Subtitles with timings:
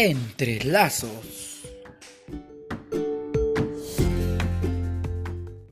[0.00, 1.47] Entre lazos.